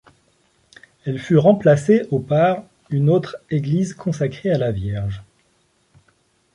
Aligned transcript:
Elle 1.05 1.19
fut 1.19 1.37
remplacée 1.37 2.07
au 2.09 2.17
par 2.17 2.63
une 2.89 3.07
autre 3.07 3.37
église 3.51 3.93
consacrée 3.93 4.49
à 4.49 4.57
la 4.57 4.71
Vierge. 4.71 5.21